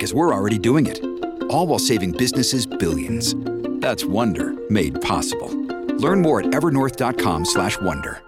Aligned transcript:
because 0.00 0.14
we're 0.14 0.32
already 0.32 0.58
doing 0.58 0.86
it. 0.86 1.04
All 1.50 1.66
while 1.66 1.78
saving 1.78 2.12
businesses 2.12 2.64
billions. 2.64 3.34
That's 3.82 4.02
Wonder 4.02 4.54
made 4.70 4.98
possible. 5.02 5.54
Learn 5.98 6.22
more 6.22 6.40
at 6.40 6.46
evernorth.com/wonder. 6.46 8.22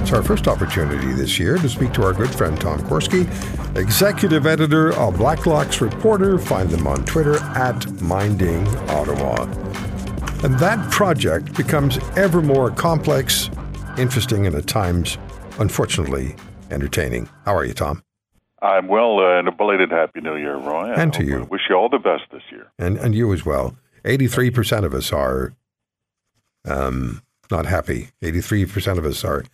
It's 0.00 0.12
our 0.12 0.22
first 0.22 0.48
opportunity 0.48 1.12
this 1.12 1.38
year 1.38 1.58
to 1.58 1.68
speak 1.68 1.92
to 1.92 2.04
our 2.04 2.14
good 2.14 2.30
friend 2.30 2.58
Tom 2.58 2.80
Korski, 2.80 3.28
executive 3.76 4.46
editor 4.46 4.94
of 4.94 5.18
Blacklock's 5.18 5.82
Reporter. 5.82 6.38
Find 6.38 6.70
them 6.70 6.86
on 6.86 7.04
Twitter 7.04 7.36
at 7.54 8.00
Minding 8.00 8.66
Ottawa. 8.88 9.42
And 10.42 10.58
that 10.58 10.90
project 10.90 11.54
becomes 11.54 11.98
ever 12.16 12.40
more 12.40 12.70
complex, 12.70 13.50
interesting, 13.98 14.46
and 14.46 14.56
at 14.56 14.66
times, 14.66 15.18
unfortunately, 15.58 16.34
entertaining. 16.70 17.28
How 17.44 17.54
are 17.54 17.66
you, 17.66 17.74
Tom? 17.74 18.03
I'm 18.64 18.88
well, 18.88 19.18
uh, 19.18 19.38
and 19.38 19.46
a 19.46 19.52
belated 19.52 19.90
Happy 19.90 20.20
New 20.22 20.36
Year, 20.36 20.56
Roy. 20.56 20.90
And 20.94 21.12
to 21.12 21.20
I 21.22 21.26
you. 21.26 21.44
wish 21.50 21.62
you 21.68 21.76
all 21.76 21.90
the 21.90 21.98
best 21.98 22.24
this 22.32 22.42
year. 22.50 22.72
And 22.78 22.96
and 22.96 23.14
you 23.14 23.32
as 23.32 23.44
well. 23.44 23.76
Eighty-three 24.06 24.50
percent 24.50 24.86
of 24.86 24.94
us 24.94 25.12
are 25.12 25.52
um, 26.64 27.22
not 27.50 27.66
happy. 27.66 28.08
Eighty-three 28.22 28.64
percent 28.64 28.98
of 28.98 29.04
us 29.04 29.22
are 29.22 29.44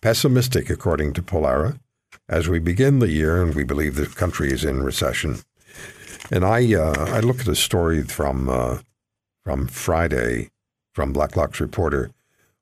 pessimistic, 0.00 0.70
according 0.70 1.12
to 1.14 1.22
Pollara, 1.22 1.78
as 2.28 2.48
we 2.48 2.60
begin 2.60 3.00
the 3.00 3.10
year, 3.10 3.42
and 3.42 3.54
we 3.54 3.64
believe 3.64 3.96
the 3.96 4.06
country 4.06 4.52
is 4.52 4.64
in 4.64 4.84
recession. 4.84 5.38
And 6.30 6.44
I 6.44 6.72
uh, 6.74 7.06
I 7.08 7.20
look 7.20 7.40
at 7.40 7.48
a 7.48 7.56
story 7.56 8.04
from 8.04 8.48
uh, 8.48 8.78
from 9.42 9.66
Friday 9.66 10.50
from 10.94 11.12
Blacklock's 11.12 11.60
reporter. 11.60 12.12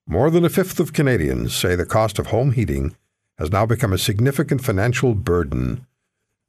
More 0.07 0.31
than 0.31 0.45
a 0.45 0.49
fifth 0.49 0.81
of 0.81 0.95
Canadians 0.95 1.55
say 1.55 1.77
the 1.77 1.85
cost 1.85 2.19
of 2.19 2.29
home 2.29 2.53
heating 2.53 2.97
has 3.37 3.53
now 3.53 3.67
become 3.67 3.93
a 3.93 3.99
significant 3.99 4.65
financial 4.65 5.15
burden. 5.15 5.87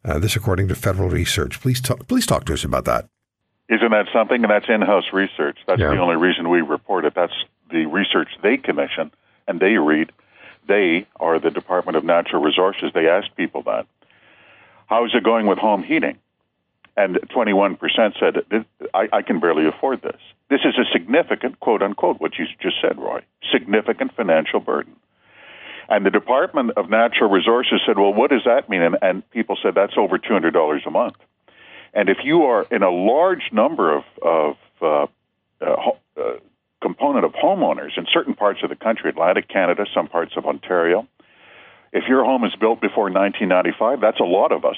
Uh, 0.06 0.18
this, 0.20 0.36
according 0.36 0.68
to 0.70 0.76
federal 0.76 1.10
research. 1.10 1.60
Please, 1.60 1.82
talk, 1.82 2.08
please 2.08 2.26
talk 2.26 2.46
to 2.46 2.54
us 2.54 2.64
about 2.64 2.86
that. 2.86 3.10
Isn't 3.68 3.92
that 3.92 4.08
something? 4.14 4.42
And 4.44 4.50
that's 4.50 4.66
in-house 4.70 5.12
research. 5.14 5.58
That's 5.68 5.80
Yeah. 5.80 5.90
the 5.90 6.00
only 6.00 6.16
reason 6.16 6.50
we 6.50 6.62
report 6.62 7.06
it. 7.06 7.14
That's 7.16 7.34
the 7.70 7.86
research 7.86 8.30
they 8.42 8.58
commission 8.58 9.12
and 9.48 9.60
they 9.60 9.78
read. 9.78 10.12
They 10.68 11.06
are 11.20 11.38
the 11.40 11.52
Department 11.52 11.98
of 11.98 12.04
Natural 12.04 12.42
Resources. 12.42 12.92
They 12.94 13.08
asked 13.10 13.36
people 13.36 13.62
that. 13.64 13.86
How 14.88 15.06
is 15.06 15.12
it 15.14 15.24
going 15.24 15.46
with 15.48 15.60
home 15.60 15.84
heating? 15.84 16.18
And 16.98 17.16
21% 17.30 17.78
said, 18.20 18.66
I, 18.94 19.08
I 19.14 19.22
can 19.22 19.40
barely 19.40 19.68
afford 19.68 20.02
this. 20.02 20.20
This 20.50 20.62
is 20.66 20.76
a 20.78 20.86
significant, 20.92 21.60
quote 21.60 21.82
unquote, 21.84 22.20
what 22.20 22.38
you 22.40 22.46
just 22.60 22.78
said, 22.82 22.98
Roy, 22.98 23.22
significant 23.52 24.14
financial 24.16 24.60
burden. 24.60 24.96
And 25.90 26.06
the 26.06 26.12
Department 26.12 26.72
of 26.78 26.90
Natural 26.90 27.30
Resources 27.30 27.82
said, 27.86 27.98
well, 27.98 28.14
what 28.14 28.30
does 28.30 28.44
that 28.46 28.70
mean? 28.70 28.84
And, 28.84 28.98
and 29.02 29.30
people 29.32 29.58
said, 29.62 29.74
that's 29.76 29.94
over 29.98 30.20
$200 30.20 30.86
a 30.86 30.92
month. 30.92 31.16
And 31.94 32.10
if 32.10 32.18
you 32.24 32.44
are 32.44 32.68
in 32.70 32.84
a 32.84 32.92
large 32.92 33.52
number 33.52 33.98
of, 33.98 34.04
of 34.22 34.56
uh, 34.82 35.08
uh, 35.66 35.92
uh, 36.16 36.22
component 36.82 37.26
of 37.26 37.34
homeowners 37.34 37.98
in 37.98 38.06
certain 38.14 38.36
parts 38.36 38.60
of 38.62 38.70
the 38.70 38.76
country, 38.76 39.10
Atlantic 39.10 39.48
Canada, 39.48 39.86
some 39.94 40.08
parts 40.08 40.34
of 40.38 40.46
Ontario, 40.46 41.08
if 41.92 42.04
your 42.08 42.24
home 42.24 42.46
is 42.46 42.56
built 42.60 42.80
before 42.82 43.06
1995, 43.06 44.00
that's 44.00 44.20
a 44.20 44.24
lot 44.24 44.52
of 44.52 44.66
us. 44.66 44.78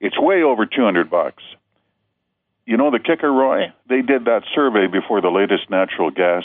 It's 0.00 0.18
way 0.18 0.42
over 0.42 0.66
200 0.66 1.08
bucks. 1.08 1.44
You 2.66 2.76
know 2.76 2.90
the 2.90 2.98
kicker, 2.98 3.32
Roy? 3.32 3.72
They 3.88 4.02
did 4.02 4.24
that 4.24 4.42
survey 4.52 4.88
before 4.88 5.20
the 5.20 5.30
latest 5.30 5.70
natural 5.70 6.10
gas 6.10 6.42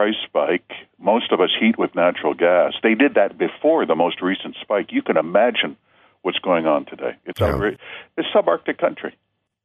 price 0.00 0.14
spike. 0.24 0.72
Most 0.98 1.30
of 1.30 1.42
us 1.42 1.50
heat 1.60 1.76
with 1.78 1.94
natural 1.94 2.32
gas. 2.32 2.72
They 2.82 2.94
did 2.94 3.16
that 3.16 3.36
before 3.36 3.84
the 3.84 3.94
most 3.94 4.22
recent 4.22 4.56
spike. 4.58 4.92
You 4.92 5.02
can 5.02 5.18
imagine 5.18 5.76
what's 6.22 6.38
going 6.38 6.66
on 6.66 6.86
today. 6.86 7.16
It's 7.26 7.38
Yeah. 7.38 7.48
outra- 7.52 7.76
It's 8.16 8.28
subarctic 8.30 8.78
country. 8.78 9.14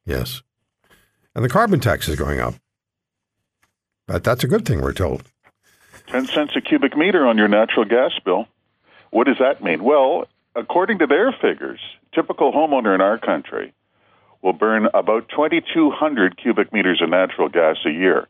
Yes. 0.06 0.42
And 1.36 1.46
the 1.46 1.48
carbon 1.48 1.80
tax 1.80 2.10
is 2.10 2.18
going 2.20 2.42
up. 2.42 2.56
But 4.08 4.26
that's 4.26 4.44
a 4.44 4.48
good 4.50 4.66
thing, 4.66 4.82
we're 4.82 4.92
told. 4.92 5.24
10 6.08 6.26
cents 6.26 6.54
a 6.58 6.60
cubic 6.60 6.98
meter 6.98 7.26
on 7.26 7.38
your 7.38 7.48
natural 7.48 7.86
gas 7.86 8.12
bill. 8.26 8.50
What 9.12 9.28
does 9.28 9.38
that 9.40 9.64
mean? 9.64 9.86
Well, 9.86 10.26
according 10.54 11.00
to 11.00 11.08
their 11.08 11.32
figures, 11.32 11.80
typical 12.14 12.52
homeowner 12.52 12.94
in 12.94 13.00
our 13.00 13.18
country 13.18 13.72
will 14.42 14.52
burn 14.54 14.90
about 14.94 15.30
2,200 15.30 16.36
cubic 16.36 16.74
meters 16.74 17.02
of 17.02 17.10
natural 17.10 17.48
gas 17.48 17.78
a 17.86 17.92
year. 17.92 18.28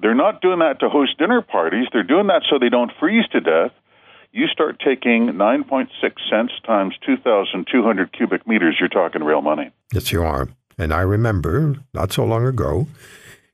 They're 0.00 0.14
not 0.14 0.40
doing 0.40 0.60
that 0.60 0.80
to 0.80 0.88
host 0.88 1.18
dinner 1.18 1.42
parties. 1.42 1.86
They're 1.92 2.02
doing 2.02 2.26
that 2.28 2.42
so 2.50 2.58
they 2.58 2.68
don't 2.68 2.90
freeze 2.98 3.26
to 3.32 3.40
death. 3.40 3.72
You 4.32 4.46
start 4.46 4.80
taking 4.84 5.26
9.6 5.28 5.88
cents 6.30 6.52
times 6.66 6.94
2,200 7.04 8.12
cubic 8.12 8.46
meters, 8.46 8.76
you're 8.80 8.88
talking 8.88 9.22
real 9.22 9.42
money. 9.42 9.70
Yes, 9.92 10.10
you 10.10 10.22
are. 10.22 10.48
And 10.78 10.92
I 10.92 11.02
remember 11.02 11.76
not 11.92 12.12
so 12.12 12.24
long 12.24 12.46
ago 12.46 12.86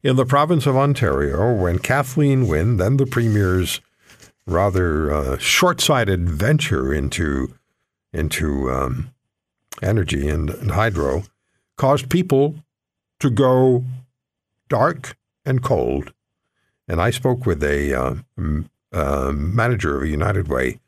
in 0.03 0.17
the 0.17 0.25
province 0.25 0.67
of 0.67 0.77
Ontario 0.77 1.53
when 1.53 1.81
Kathleen 1.81 2.47
Wynne, 2.47 2.77
then 2.77 2.97
the 2.97 3.07
Premier's 3.07 3.81
rather 4.47 5.13
uh, 5.13 5.39
short 5.39 5.81
sighted 5.81 6.31
venture 6.31 6.95
into, 6.95 7.55
into 8.13 8.71
um, 8.71 9.11
energy 9.83 10.29
and, 10.29 10.51
and 10.51 10.71
hydro, 10.71 11.25
caused 11.77 12.09
people 12.09 12.55
to 13.21 13.31
go 13.31 13.85
dark 14.69 15.17
and 15.45 15.63
cold. 15.63 16.13
And 16.89 17.01
I 17.01 17.11
spoke 17.11 17.47
with 17.47 17.63
a 17.63 17.95
uh, 17.95 18.15
m- 18.37 18.71
uh, 18.93 19.33
manager 19.33 19.97
of 19.97 20.03
a 20.03 20.09
United 20.09 20.49
Way 20.49 20.81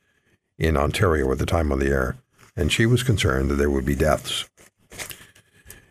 in 0.59 0.77
Ontario 0.77 1.31
at 1.31 1.39
the 1.39 1.47
time 1.47 1.71
on 1.71 1.79
the 1.79 1.91
air, 1.91 2.17
and 2.57 2.73
she 2.73 2.87
was 2.87 3.03
concerned 3.03 3.51
that 3.51 3.57
there 3.57 3.71
would 3.71 3.85
be 3.85 3.95
deaths. 3.95 4.49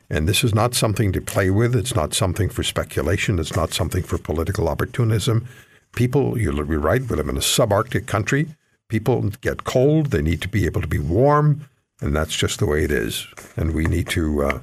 And 0.09 0.27
this 0.27 0.43
is 0.43 0.55
not 0.55 0.73
something 0.73 1.11
to 1.11 1.21
play 1.21 1.51
with. 1.51 1.75
It's 1.75 1.95
not 1.95 2.15
something 2.15 2.49
for 2.49 2.63
speculation. 2.63 3.37
It's 3.37 3.55
not 3.55 3.73
something 3.73 4.01
for 4.01 4.17
political 4.17 4.67
opportunism. 4.67 5.47
People, 5.93 6.39
you'll 6.39 6.65
be 6.65 6.77
right, 6.77 7.01
we 7.01 7.15
live 7.15 7.29
in 7.29 7.37
a 7.37 7.41
subarctic 7.41 8.07
country. 8.07 8.47
People 8.87 9.29
get 9.41 9.65
cold. 9.65 10.07
They 10.07 10.23
need 10.23 10.41
to 10.41 10.47
be 10.47 10.65
able 10.65 10.81
to 10.81 10.87
be 10.87 10.97
warm. 10.97 11.69
And 12.01 12.15
that's 12.15 12.35
just 12.35 12.57
the 12.57 12.65
way 12.65 12.83
it 12.83 12.91
is. 12.91 13.27
And 13.55 13.75
we 13.75 13.85
need 13.85 14.07
to 14.09 14.43
uh, 14.43 14.59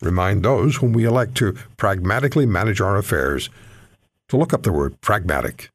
remind 0.00 0.44
those 0.44 0.76
whom 0.76 0.92
we 0.92 1.04
elect 1.04 1.36
to 1.36 1.52
pragmatically 1.76 2.46
manage 2.46 2.80
our 2.80 2.96
affairs 2.96 3.48
to 4.30 4.36
look 4.36 4.52
up 4.52 4.62
the 4.62 4.72
word 4.72 5.00
pragmatic. 5.00 5.70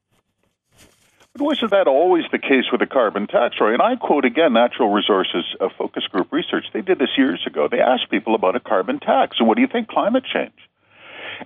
But 1.34 1.44
wasn't 1.44 1.72
that 1.72 1.88
always 1.88 2.24
the 2.32 2.40
case 2.40 2.72
with 2.72 2.80
the 2.80 2.88
carbon 2.88 3.28
tax, 3.28 3.58
Roy? 3.60 3.74
And 3.74 3.82
I 3.82 3.98
quote 3.98 4.24
again 4.24 4.54
Natural 4.54 4.90
Resources 4.90 5.44
uh, 5.60 5.68
Focus 5.78 6.06
Group 6.08 6.32
Research. 6.32 6.66
They 6.72 6.82
did 6.82 6.98
this 6.98 7.18
years 7.18 7.44
ago. 7.46 7.68
They 7.70 7.82
asked 7.82 8.10
people 8.10 8.34
about 8.34 8.56
a 8.56 8.62
carbon 8.62 9.00
tax. 9.00 9.38
And 9.40 9.48
what 9.48 9.56
do 9.56 9.62
you 9.62 9.68
think? 9.68 9.90
Climate 9.90 10.24
change. 10.24 10.54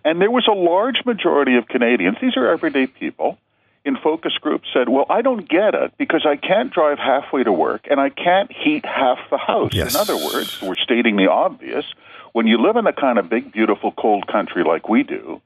And 0.06 0.22
there 0.22 0.30
was 0.30 0.48
a 0.48 0.54
large 0.54 1.04
majority 1.04 1.58
of 1.58 1.68
Canadians, 1.68 2.18
these 2.22 2.38
are 2.38 2.48
everyday 2.48 2.86
people, 2.86 3.40
in 3.84 3.98
focus 3.98 4.34
groups 4.40 4.68
said, 4.72 4.88
Well, 4.88 5.08
I 5.10 5.24
don't 5.24 5.50
get 5.50 5.74
it 5.74 5.94
because 5.98 6.28
I 6.28 6.36
can't 6.36 6.72
drive 6.72 7.00
halfway 7.00 7.44
to 7.44 7.52
work 7.52 7.88
and 7.90 8.00
I 8.00 8.10
can't 8.10 8.52
heat 8.52 8.86
half 8.86 9.18
the 9.32 9.40
house. 9.40 9.72
Yes. 9.74 9.96
In 9.96 10.02
other 10.02 10.16
words, 10.16 10.62
we're 10.62 10.76
stating 10.76 11.16
the 11.16 11.32
obvious. 11.32 11.86
When 12.34 12.46
you 12.46 12.62
live 12.62 12.76
in 12.76 12.86
a 12.86 12.94
kind 12.94 13.18
of 13.18 13.28
big, 13.28 13.52
beautiful, 13.52 13.92
cold 13.92 14.28
country 14.28 14.64
like 14.64 14.88
we 14.88 15.02
do, 15.02 15.42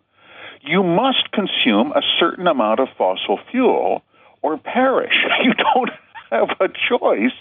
you 0.65 0.83
must 0.83 1.31
consume 1.31 1.91
a 1.91 2.01
certain 2.19 2.47
amount 2.47 2.79
of 2.79 2.87
fossil 2.97 3.39
fuel 3.51 4.03
or 4.41 4.57
perish. 4.57 5.13
You 5.43 5.53
don't 5.53 5.89
have 6.31 6.49
a 6.59 6.67
choice. 6.67 7.37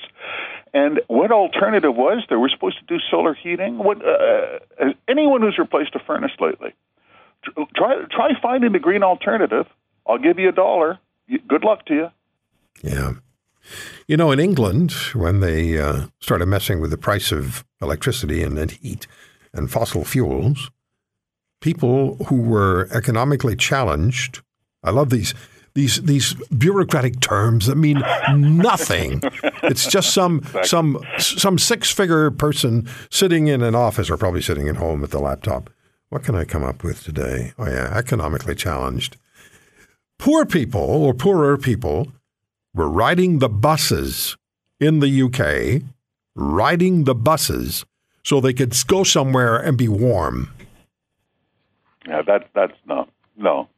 And 0.75 1.01
what 1.07 1.31
alternative 1.31 1.95
was 1.95 2.25
there? 2.29 2.39
We're 2.39 2.49
supposed 2.49 2.79
to 2.79 2.85
do 2.87 2.99
solar 3.11 3.35
heating. 3.35 3.79
What? 3.79 3.99
Uh, 4.05 4.59
anyone 5.07 5.43
who's 5.43 5.59
replaced 5.59 5.95
a 5.95 6.01
furnace 6.01 6.33
lately, 6.41 6.73
try 7.77 8.03
try 8.11 8.31
finding 8.41 8.73
the 8.73 8.79
green 8.79 9.03
alternative. 9.03 9.67
I'll 10.07 10.19
give 10.19 10.39
you 10.39 10.49
a 10.49 10.53
dollar. 10.53 10.99
Good 11.49 11.63
luck 11.63 11.87
to 11.87 11.95
you. 11.95 12.09
Yeah. 12.83 13.13
You 14.09 14.17
know, 14.17 14.33
in 14.33 14.41
England, 14.41 14.93
when 15.15 15.41
they 15.41 15.79
uh, 15.79 16.07
started 16.19 16.47
messing 16.47 16.81
with 16.81 16.91
the 16.91 16.99
price 16.99 17.31
of 17.31 17.65
electricity 17.81 18.43
and, 18.43 18.59
and 18.59 18.71
heat 18.71 19.07
and 19.53 19.71
fossil 19.71 20.05
fuels, 20.05 20.71
people 21.63 22.17
who 22.27 22.43
were 22.43 22.89
economically 22.93 23.57
challenged, 23.57 24.43
I 24.85 24.91
love 24.91 25.09
these 25.09 25.33
these 25.75 26.03
these 26.03 26.35
bureaucratic 26.57 27.21
terms 27.21 27.67
that 27.67 27.77
mean 27.77 28.03
nothing. 28.35 29.23
it's 29.63 29.87
just 29.87 30.13
some 30.13 30.43
some 30.65 31.03
some 31.19 31.59
six 31.59 31.91
figure 31.91 32.31
person 32.31 32.87
sitting 33.11 33.47
in 33.47 33.63
an 33.63 33.75
office 33.75 34.11
or 34.11 34.19
probably 34.19 34.43
sitting 34.43 34.69
at 34.69 34.77
home 34.77 35.03
at 35.03 35.11
the 35.11 35.19
laptop. 35.19 35.71
What 36.11 36.25
can 36.25 36.35
I 36.35 36.45
come 36.45 36.63
up 36.63 36.85
with 36.85 37.03
today? 37.03 37.55
Oh 37.59 37.67
yeah, 37.67 37.91
economically 37.97 38.55
challenged. 38.55 39.17
Poor 40.19 40.45
people 40.45 40.81
or 40.81 41.15
poorer 41.15 41.57
people 41.57 42.13
were 42.75 42.89
riding 42.89 43.39
the 43.39 43.49
buses 43.49 44.37
in 44.79 45.01
the 45.01 45.23
UK, 45.23 45.83
riding 46.35 47.05
the 47.05 47.15
buses 47.15 47.85
so 48.25 48.41
they 48.41 48.53
could 48.53 48.75
go 48.87 49.05
somewhere 49.05 49.57
and 49.57 49.79
be 49.79 49.89
warm. 49.89 50.51
Yeah, 52.07 52.23
that 52.23 52.49
that's 52.55 52.75
no, 52.87 53.09
no, 53.37 53.69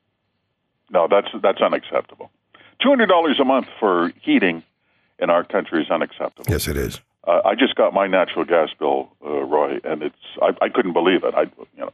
no. 0.91 1.09
That's 1.11 1.29
that's 1.43 1.61
unacceptable. 1.61 2.31
Two 2.83 2.89
hundred 2.89 3.07
dollars 3.07 3.39
a 3.41 3.45
month 3.45 3.67
for 3.79 4.13
heating 4.23 4.63
in 5.19 5.31
our 5.31 5.45
country 5.45 5.83
is 5.83 5.91
unacceptable. 5.91 6.45
Yes, 6.51 6.67
it 6.69 6.77
is. 6.77 7.01
Uh, 7.27 7.41
I 7.45 7.55
just 7.55 7.75
got 7.75 7.95
my 7.95 8.07
natural 8.07 8.45
gas 8.45 8.69
bill, 8.79 9.09
uh, 9.25 9.43
Roy, 9.45 9.79
and 9.85 10.03
it's 10.03 10.15
I, 10.43 10.51
I 10.63 10.69
couldn't 10.69 10.93
believe 10.93 11.25
it. 11.25 11.35
I, 11.35 11.43
you 11.43 11.79
know, 11.79 11.93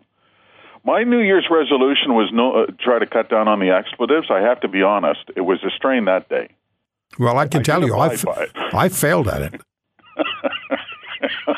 my 0.85 1.03
New 1.05 1.21
Year's 1.21 1.47
resolution 1.51 2.15
was 2.15 2.31
no 2.33 2.63
uh, 2.63 2.67
try 2.81 2.99
to 2.99 3.07
cut 3.07 3.29
down 3.29 3.47
on 3.49 3.61
the 3.61 3.71
expletives. 3.71 4.29
I 4.31 4.41
have 4.41 4.61
to 4.61 4.69
be 4.69 4.83
honest; 4.83 5.21
it 5.37 5.43
was 5.43 5.63
a 5.65 5.71
strain 5.71 6.05
that 6.07 6.29
day. 6.29 6.49
Well, 7.19 7.37
I 7.39 7.47
can 7.49 7.61
I 7.61 7.63
tell 7.65 7.85
you, 7.85 7.95
I, 7.97 8.13
it. 8.13 8.25
I 8.73 8.89
failed 8.89 9.29
at 9.29 9.43
it. 9.43 9.61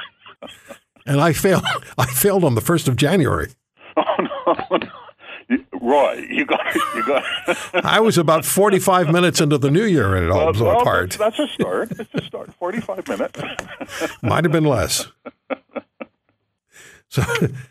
and 1.07 1.21
I 1.21 1.33
failed. 1.33 1.65
I 1.99 2.07
failed 2.07 2.45
on 2.45 2.55
the 2.55 2.61
first 2.61 2.89
of 2.89 2.97
January. 2.97 3.51
Oh 3.97 4.03
no, 4.19 4.77
no. 4.79 4.89
You- 5.49 5.65
Roy, 5.83 6.25
you 6.31 6.47
got 6.47 6.75
you 6.95 7.05
got. 7.05 7.25
I 7.85 7.99
was 7.99 8.17
about 8.17 8.45
forty-five 8.45 9.11
minutes 9.13 9.41
into 9.41 9.59
the 9.59 9.69
new 9.71 9.83
year, 9.85 10.15
and 10.15 10.25
it 10.25 10.31
all 10.31 10.53
blew 10.53 10.67
Well, 10.67 10.81
apart. 10.81 11.17
That's 11.19 11.41
a 11.41 11.49
start. 11.49 11.91
It's 11.99 12.15
a 12.15 12.23
start. 12.23 12.55
Forty-five 12.55 13.09
minutes. 13.09 13.41
Might 14.23 14.45
have 14.45 14.53
been 14.53 14.65
less. 14.65 15.09
So, 17.09 17.23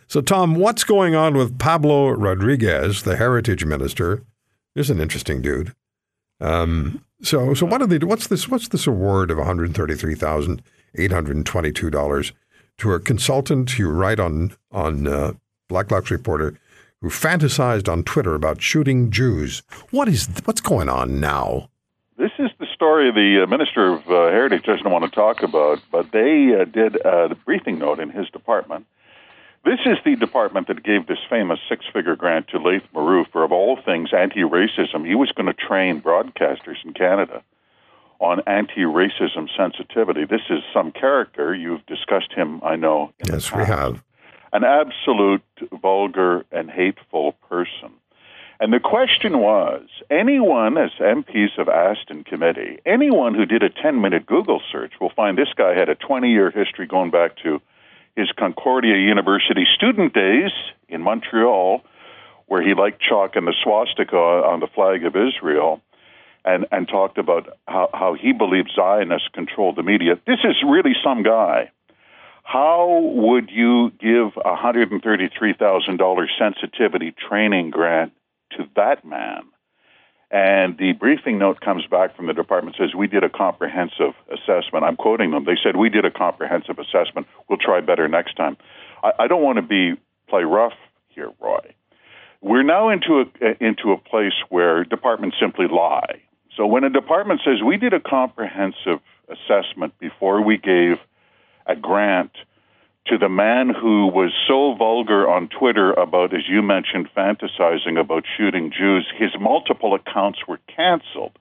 so 0.07 0.21
Tom, 0.21 0.55
what's 0.55 0.83
going 0.83 1.15
on 1.15 1.35
with 1.35 1.57
Pablo 1.57 2.09
Rodriguez, 2.09 3.03
the 3.03 3.15
heritage 3.15 3.63
minister? 3.65 4.23
He's 4.75 4.89
an 4.89 4.99
interesting 4.99 5.41
dude. 5.41 5.73
Um, 6.39 7.03
so, 7.23 7.53
so 7.53 7.65
what 7.65 7.79
do 7.79 7.87
they 7.87 7.97
do? 7.97 8.07
What's 8.07 8.27
this? 8.27 8.49
What's 8.49 8.67
this 8.67 8.87
award 8.87 9.31
of 9.31 9.37
one 9.37 9.47
hundred 9.47 9.73
thirty-three 9.73 10.15
thousand 10.15 10.61
eight 10.95 11.13
hundred 11.13 11.43
twenty-two 11.45 11.89
dollars 11.89 12.33
to 12.79 12.91
a 12.91 12.99
consultant 12.99 13.71
who 13.71 13.89
write 13.89 14.19
on 14.19 14.51
on 14.69 15.07
uh, 15.07 15.31
Blacklock's 15.69 16.11
Reporter 16.11 16.59
who 17.01 17.09
fantasized 17.09 17.89
on 17.89 18.03
Twitter 18.03 18.35
about 18.35 18.61
shooting 18.61 19.09
Jews? 19.09 19.63
What 19.89 20.07
is 20.07 20.29
what's 20.45 20.61
going 20.61 20.89
on 20.89 21.19
now? 21.19 21.69
This 22.17 22.31
is 22.37 22.51
the 22.59 22.67
story 22.73 23.11
the 23.11 23.43
uh, 23.43 23.47
Minister 23.47 23.93
of 23.93 24.07
uh, 24.07 24.29
Heritage 24.29 24.63
doesn't 24.63 24.89
want 24.89 25.03
to 25.05 25.11
talk 25.11 25.41
about, 25.41 25.79
but 25.91 26.11
they 26.11 26.55
uh, 26.59 26.65
did 26.65 27.01
uh, 27.01 27.27
the 27.27 27.35
briefing 27.35 27.79
note 27.79 27.99
in 27.99 28.11
his 28.11 28.29
department. 28.29 28.85
This 29.63 29.79
is 29.85 29.97
the 30.03 30.15
department 30.15 30.67
that 30.67 30.83
gave 30.83 31.07
this 31.07 31.19
famous 31.29 31.59
six 31.69 31.85
figure 31.91 32.15
grant 32.15 32.47
to 32.49 32.57
Laith 32.57 32.83
Marouf 32.93 33.31
for, 33.31 33.43
of 33.43 33.51
all 33.51 33.79
things, 33.83 34.09
anti 34.11 34.41
racism. 34.41 35.05
He 35.07 35.15
was 35.15 35.31
going 35.31 35.47
to 35.47 35.53
train 35.53 36.01
broadcasters 36.01 36.83
in 36.83 36.93
Canada 36.93 37.43
on 38.19 38.41
anti 38.47 38.81
racism 38.81 39.47
sensitivity. 39.55 40.25
This 40.25 40.41
is 40.49 40.59
some 40.73 40.91
character. 40.91 41.55
You've 41.55 41.85
discussed 41.87 42.33
him, 42.33 42.61
I 42.63 42.75
know. 42.75 43.13
Yes, 43.27 43.51
we 43.51 43.65
have. 43.65 44.03
An 44.53 44.63
absolute 44.63 45.43
vulgar 45.81 46.45
and 46.51 46.69
hateful 46.69 47.33
person. 47.49 47.91
And 48.61 48.71
the 48.71 48.79
question 48.79 49.39
was 49.39 49.87
anyone, 50.11 50.77
as 50.77 50.91
MPs 50.99 51.57
have 51.57 51.67
asked 51.67 52.11
in 52.11 52.23
committee, 52.23 52.77
anyone 52.85 53.33
who 53.33 53.45
did 53.45 53.63
a 53.63 53.69
10 53.69 54.01
minute 54.01 54.27
Google 54.27 54.61
search 54.71 54.93
will 55.01 55.11
find 55.15 55.35
this 55.35 55.51
guy 55.55 55.73
had 55.73 55.89
a 55.89 55.95
20 55.95 56.29
year 56.29 56.51
history 56.51 56.85
going 56.85 57.09
back 57.09 57.37
to 57.43 57.59
his 58.15 58.31
Concordia 58.37 58.97
University 58.97 59.65
student 59.75 60.13
days 60.13 60.51
in 60.89 61.01
Montreal, 61.01 61.81
where 62.45 62.61
he 62.61 62.75
liked 62.75 63.01
chalk 63.01 63.35
and 63.35 63.47
the 63.47 63.55
swastika 63.63 64.15
on 64.15 64.59
the 64.59 64.67
flag 64.67 65.05
of 65.05 65.15
Israel. 65.15 65.81
And, 66.43 66.65
and 66.71 66.87
talked 66.87 67.19
about 67.19 67.55
how, 67.67 67.91
how 67.93 68.15
he 68.15 68.33
believed 68.33 68.71
Zionists 68.75 69.27
controlled 69.31 69.75
the 69.75 69.83
media. 69.83 70.15
This 70.25 70.39
is 70.43 70.55
really 70.67 70.93
some 71.03 71.21
guy. 71.21 71.69
How 72.43 72.99
would 73.13 73.49
you 73.51 73.91
give 73.91 74.37
a 74.37 74.55
$133,000 74.55 76.27
sensitivity 76.37 77.13
training 77.29 77.69
grant 77.69 78.13
to 78.57 78.63
that 78.75 79.05
man? 79.05 79.43
And 80.31 80.77
the 80.77 80.93
briefing 80.93 81.37
note 81.37 81.59
comes 81.59 81.85
back 81.87 82.15
from 82.15 82.27
the 82.27 82.33
department 82.33 82.77
says 82.79 82.95
we 82.95 83.07
did 83.07 83.23
a 83.23 83.29
comprehensive 83.29 84.13
assessment. 84.31 84.85
I'm 84.85 84.95
quoting 84.95 85.31
them. 85.31 85.43
They 85.43 85.57
said 85.61 85.75
we 85.75 85.89
did 85.89 86.05
a 86.05 86.11
comprehensive 86.11 86.79
assessment. 86.79 87.27
We'll 87.49 87.59
try 87.59 87.81
better 87.81 88.07
next 88.07 88.35
time. 88.35 88.55
I, 89.03 89.11
I 89.19 89.27
don't 89.27 89.43
want 89.43 89.57
to 89.57 89.61
be 89.61 89.99
play 90.29 90.43
rough 90.43 90.73
here, 91.09 91.31
Roy. 91.41 91.75
We're 92.39 92.63
now 92.63 92.89
into 92.89 93.25
a 93.41 93.63
into 93.63 93.91
a 93.91 93.97
place 93.97 94.33
where 94.49 94.85
departments 94.85 95.35
simply 95.39 95.67
lie. 95.67 96.21
So 96.55 96.65
when 96.65 96.85
a 96.85 96.89
department 96.89 97.41
says 97.43 97.61
we 97.63 97.75
did 97.75 97.93
a 97.93 97.99
comprehensive 97.99 98.99
assessment 99.27 99.99
before 99.99 100.41
we 100.41 100.57
gave 100.57 100.97
a 101.65 101.75
grant 101.75 102.31
to 103.07 103.17
the 103.17 103.29
man 103.29 103.69
who 103.69 104.05
was 104.07 104.31
so 104.47 104.75
vulgar 104.75 105.27
on 105.27 105.47
Twitter 105.47 105.91
about, 105.93 106.35
as 106.35 106.47
you 106.47 106.61
mentioned, 106.61 107.09
fantasizing 107.15 107.99
about 107.99 108.25
shooting 108.37 108.71
Jews. 108.71 109.11
His 109.17 109.31
multiple 109.39 109.95
accounts 109.95 110.45
were 110.47 110.59
canceled. 110.67 111.31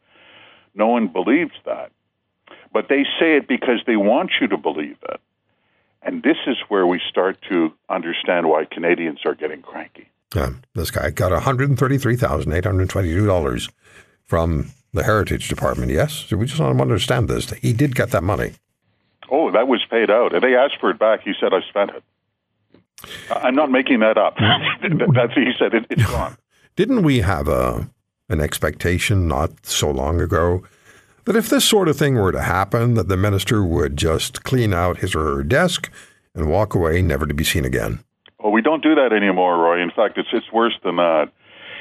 No 0.75 0.87
one 0.89 1.09
believes 1.09 1.53
that. 1.67 1.93
But 2.73 2.89
they 2.89 3.05
say 3.19 3.37
it 3.37 3.47
because 3.47 3.83
they 3.87 3.97
want 3.97 4.31
you 4.41 4.49
to 4.49 4.57
believe 4.57 4.97
it. 5.09 5.21
And 6.03 6.23
this 6.23 6.39
is 6.47 6.57
where 6.69 6.87
we 6.87 6.99
start 7.11 7.37
to 7.51 7.75
understand 7.91 8.49
why 8.49 8.65
Canadians 8.65 9.21
are 9.27 9.35
getting 9.35 9.61
cranky. 9.61 10.09
Yeah, 10.35 10.53
this 10.75 10.91
guy 10.91 11.11
got 11.11 11.33
$133,822 11.33 13.71
from 14.25 14.71
the 14.93 15.03
Heritage 15.03 15.49
Department. 15.49 15.93
Yes? 15.93 16.31
We 16.31 16.47
just 16.47 16.57
to 16.59 16.65
understand 16.65 17.29
this. 17.29 17.51
He 17.51 17.75
did 17.75 17.95
get 17.95 18.13
that 18.13 18.23
money. 18.23 18.55
Oh, 19.31 19.51
that 19.53 19.69
was 19.69 19.85
paid 19.91 20.11
out. 20.11 20.35
And 20.35 20.43
they 20.43 20.57
asked 20.57 20.79
for 20.81 20.91
it 20.91 20.99
back. 20.99 21.23
He 21.23 21.33
said, 21.39 21.53
I 21.55 21.61
spent 21.69 21.91
it. 21.91 22.03
I'm 23.31 23.55
not 23.55 23.71
making 23.71 24.01
that 24.01 24.19
up. 24.19 24.37
That's 25.15 25.35
he 25.35 25.53
said. 25.59 25.75
It, 25.75 25.87
it's 25.91 26.07
gone. 26.07 26.37
Didn't 26.77 27.03
we 27.03 27.21
have 27.21 27.49
a 27.49 27.89
an 28.29 28.41
expectation 28.41 29.27
not 29.27 29.67
so 29.67 29.91
long 29.91 30.21
ago 30.21 30.63
that 31.25 31.37
if 31.37 31.49
this 31.49 31.65
sort 31.65 31.89
of 31.89 31.97
thing 31.97 32.15
were 32.15 32.33
to 32.33 32.43
happen, 32.43 32.95
that 32.95 33.09
the 33.09 33.17
minister 33.17 33.65
would 33.65 33.97
just 33.97 34.45
clean 34.45 34.73
out 34.73 34.99
his 34.99 35.15
or 35.15 35.37
her 35.37 35.43
desk 35.43 35.91
and 36.35 36.49
walk 36.49 36.75
away, 36.75 37.03
never 37.03 37.27
to 37.27 37.35
be 37.35 37.45
seen 37.45 37.65
again? 37.65 38.05
Well, 38.39 38.53
we 38.53 38.63
don't 38.63 38.83
do 38.83 38.95
that 38.95 39.13
anymore, 39.13 39.59
Roy. 39.59 39.83
In 39.83 39.91
fact, 39.91 40.17
it's 40.17 40.29
it's 40.33 40.51
worse 40.53 40.75
than 40.83 40.97
that. 40.97 41.31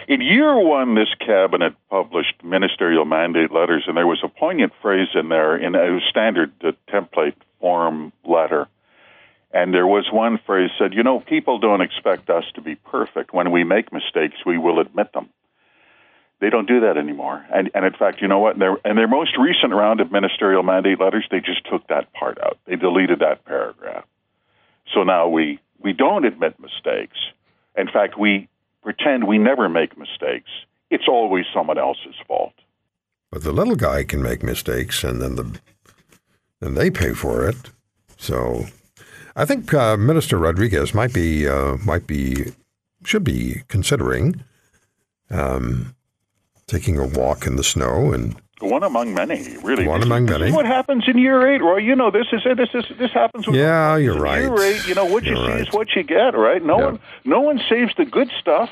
In 0.09 0.21
year 0.21 0.57
one, 0.57 0.95
this 0.95 1.13
cabinet 1.19 1.75
published 1.87 2.43
ministerial 2.43 3.05
mandate 3.05 3.51
letters, 3.51 3.83
and 3.85 3.95
there 3.95 4.07
was 4.07 4.23
a 4.23 4.27
poignant 4.27 4.73
phrase 4.81 5.09
in 5.13 5.29
there 5.29 5.55
in 5.55 5.75
a 5.75 5.99
standard 6.09 6.51
uh, 6.63 6.71
template 6.91 7.35
form 7.59 8.11
letter. 8.25 8.67
And 9.51 9.71
there 9.71 9.85
was 9.85 10.09
one 10.11 10.39
phrase 10.47 10.71
said, 10.79 10.95
"You 10.95 11.03
know, 11.03 11.19
people 11.19 11.59
don't 11.59 11.81
expect 11.81 12.31
us 12.31 12.43
to 12.55 12.61
be 12.61 12.73
perfect. 12.73 13.35
When 13.35 13.51
we 13.51 13.63
make 13.63 13.93
mistakes, 13.93 14.37
we 14.43 14.57
will 14.57 14.79
admit 14.79 15.13
them." 15.13 15.29
They 16.39 16.49
don't 16.49 16.67
do 16.67 16.79
that 16.79 16.97
anymore. 16.97 17.45
And, 17.53 17.69
and 17.75 17.85
in 17.85 17.93
fact, 17.93 18.19
you 18.19 18.27
know 18.27 18.39
what? 18.39 18.53
In 18.53 18.59
their, 18.59 18.77
in 18.85 18.95
their 18.95 19.07
most 19.07 19.37
recent 19.37 19.73
round 19.73 19.99
of 19.99 20.11
ministerial 20.11 20.63
mandate 20.63 20.99
letters, 20.99 21.27
they 21.29 21.41
just 21.41 21.65
took 21.69 21.85
that 21.87 22.11
part 22.13 22.39
out. 22.41 22.57
They 22.65 22.77
deleted 22.77 23.19
that 23.19 23.45
paragraph. 23.45 24.05
So 24.91 25.03
now 25.03 25.27
we, 25.27 25.59
we 25.79 25.93
don't 25.93 26.25
admit 26.25 26.55
mistakes. 26.59 27.17
In 27.75 27.87
fact, 27.89 28.17
we 28.17 28.47
pretend 28.81 29.27
we 29.27 29.37
never 29.37 29.69
make 29.69 29.97
mistakes. 29.97 30.49
It's 30.89 31.07
always 31.07 31.45
someone 31.53 31.77
else's 31.77 32.15
fault. 32.27 32.53
But 33.31 33.43
the 33.43 33.51
little 33.51 33.75
guy 33.75 34.03
can 34.03 34.23
make 34.23 34.41
mistakes, 34.41 35.03
and 35.03 35.21
then 35.21 35.35
the 35.35 35.59
then 36.59 36.73
they 36.73 36.89
pay 36.89 37.13
for 37.13 37.47
it. 37.47 37.55
So, 38.17 38.65
I 39.35 39.45
think 39.45 39.73
uh, 39.73 39.97
Minister 39.97 40.37
Rodriguez 40.37 40.93
might 40.93 41.13
be 41.13 41.47
uh, 41.47 41.77
might 41.77 42.07
be 42.07 42.53
should 43.03 43.23
be 43.23 43.63
considering 43.67 44.43
um, 45.29 45.95
taking 46.67 46.97
a 46.97 47.07
walk 47.07 47.45
in 47.45 47.55
the 47.55 47.63
snow 47.63 48.11
and 48.11 48.35
One 48.59 48.83
among 48.83 49.13
many, 49.13 49.55
really. 49.63 49.87
One 49.87 50.03
among 50.03 50.25
many. 50.25 50.51
what 50.51 50.65
happens 50.65 51.05
in 51.07 51.17
year 51.17 51.47
eight, 51.53 51.61
Roy. 51.61 51.77
You 51.77 51.95
know, 51.95 52.11
this 52.11 52.27
is 52.33 52.41
this 52.57 52.69
is 52.73 52.85
this 52.97 53.11
happens. 53.11 53.47
With 53.47 53.55
Yeah, 53.55 53.95
you're 53.95 54.15
in 54.17 54.21
right. 54.21 54.41
Year 54.41 54.61
eight, 54.61 54.87
you 54.87 54.95
know, 54.95 55.05
what 55.05 55.23
you 55.23 55.35
You're 55.35 55.45
see 55.45 55.51
right. 55.51 55.61
is 55.67 55.73
what 55.73 55.95
you 55.95 56.03
get, 56.03 56.35
right? 56.37 56.61
No 56.63 56.77
Yeah. 56.79 56.85
one, 56.85 56.99
no 57.23 57.39
one 57.39 57.61
saves 57.69 57.93
the 57.95 58.05
good 58.05 58.29
stuff 58.39 58.69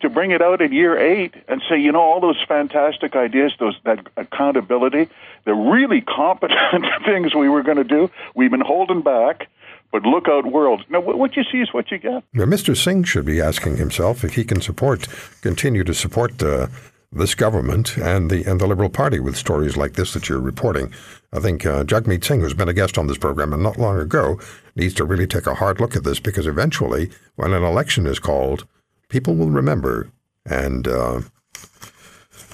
to 0.00 0.10
bring 0.10 0.30
it 0.32 0.42
out 0.42 0.60
in 0.60 0.72
year 0.72 0.98
eight 0.98 1.32
and 1.48 1.62
say, 1.68 1.78
you 1.78 1.90
know, 1.90 2.00
all 2.02 2.20
those 2.20 2.36
fantastic 2.46 3.16
ideas, 3.16 3.52
those 3.58 3.78
that 3.84 4.06
accountability, 4.18 5.08
the 5.46 5.54
really 5.54 6.02
competent 6.02 6.84
things 7.06 7.34
we 7.34 7.48
were 7.48 7.62
going 7.62 7.78
to 7.78 7.84
do, 7.84 8.10
we've 8.34 8.50
been 8.50 8.60
holding 8.60 9.00
back. 9.00 9.48
But 9.92 10.02
look 10.02 10.28
out, 10.28 10.44
world! 10.46 10.84
Now, 10.90 11.00
what 11.00 11.18
what 11.18 11.36
you 11.36 11.44
see 11.50 11.60
is 11.60 11.72
what 11.72 11.90
you 11.92 11.98
get. 11.98 12.24
Now, 12.34 12.44
Mr. 12.46 12.76
Singh 12.76 13.04
should 13.04 13.24
be 13.24 13.40
asking 13.40 13.76
himself 13.76 14.24
if 14.24 14.34
he 14.34 14.42
can 14.44 14.60
support, 14.60 15.06
continue 15.40 15.84
to 15.84 15.94
support 15.94 16.38
the 16.38 16.68
this 17.14 17.34
government 17.34 17.96
and 17.96 18.30
the 18.30 18.44
and 18.44 18.60
the 18.60 18.66
Liberal 18.66 18.90
Party 18.90 19.20
with 19.20 19.36
stories 19.36 19.76
like 19.76 19.94
this 19.94 20.12
that 20.12 20.28
you're 20.28 20.40
reporting. 20.40 20.92
I 21.32 21.40
think 21.40 21.66
uh, 21.66 21.84
Jagmeet 21.84 22.24
Singh, 22.24 22.40
who's 22.40 22.54
been 22.54 22.68
a 22.68 22.74
guest 22.74 22.98
on 22.98 23.06
this 23.06 23.18
program 23.18 23.52
and 23.52 23.62
not 23.62 23.78
long 23.78 23.98
ago, 23.98 24.38
needs 24.76 24.94
to 24.94 25.04
really 25.04 25.26
take 25.26 25.46
a 25.46 25.54
hard 25.54 25.80
look 25.80 25.96
at 25.96 26.04
this 26.04 26.20
because 26.20 26.46
eventually, 26.46 27.10
when 27.36 27.52
an 27.52 27.62
election 27.62 28.06
is 28.06 28.18
called, 28.18 28.66
people 29.08 29.34
will 29.34 29.50
remember, 29.50 30.10
and 30.46 30.86
uh, 30.88 31.20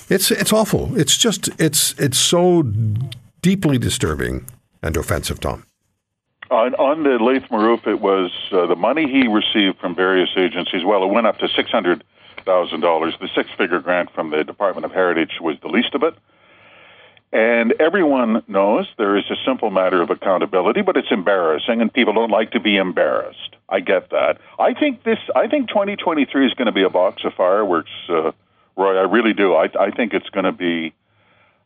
it's 0.09 0.31
it's 0.31 0.53
awful. 0.53 0.97
It's 0.99 1.17
just 1.17 1.49
it's 1.59 1.99
it's 1.99 2.19
so 2.19 2.63
deeply 3.43 3.79
disturbing 3.79 4.47
and 4.83 4.97
offensive, 4.97 5.41
Tom. 5.41 5.65
On, 6.51 6.75
on 6.75 7.05
the 7.05 7.23
Laith 7.23 7.45
Marouf, 7.51 7.87
it 7.87 8.01
was 8.01 8.33
uh, 8.51 8.67
the 8.67 8.75
money 8.75 9.09
he 9.09 9.29
received 9.29 9.79
from 9.79 9.95
various 9.95 10.31
agencies. 10.37 10.85
Well, 10.85 11.05
it 11.05 11.07
went 11.07 11.29
up 11.29 11.39
to 11.39 11.49
six 11.49 11.71
hundred 11.71 12.03
thousand 12.45 12.81
dollars. 12.81 13.15
The 13.21 13.29
six-figure 13.35 13.81
grant 13.81 14.11
from 14.13 14.31
the 14.31 14.45
Department 14.45 14.85
of 14.85 14.93
Heritage 14.93 15.39
was 15.41 15.57
the 15.61 15.69
least 15.69 15.95
of 15.95 16.03
it. 16.03 16.15
And 17.33 17.75
everyone 17.79 18.43
knows 18.49 18.89
there 18.99 19.17
is 19.17 19.25
a 19.31 19.37
simple 19.47 19.71
matter 19.71 20.03
of 20.03 20.11
accountability, 20.11 20.83
but 20.83 20.97
it's 20.97 21.13
embarrassing, 21.13 21.81
and 21.81 21.93
people 21.93 22.13
don't 22.13 22.31
like 22.31 22.51
to 22.53 22.61
be 22.61 22.77
embarrassed. 22.77 23.55
I 23.69 23.79
get 23.79 24.11
that. 24.11 24.39
I 24.59 24.75
think 24.75 25.05
this. 25.05 25.19
I 25.37 25.47
think 25.47 25.69
2023 25.69 26.47
is 26.47 26.55
going 26.55 26.67
to 26.67 26.73
be 26.73 26.83
a 26.83 26.91
box 26.91 27.25
of 27.25 27.33
fireworks, 27.35 27.91
uh, 28.09 28.33
Roy. 28.77 28.97
I 28.97 29.03
really 29.03 29.33
do. 29.33 29.55
I, 29.55 29.71
I 29.79 29.93
think 29.93 30.13
it's 30.13 30.29
going 30.31 30.45
to 30.45 30.53
be. 30.53 30.93